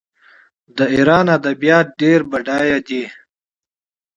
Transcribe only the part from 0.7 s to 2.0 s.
د ایران ادبیات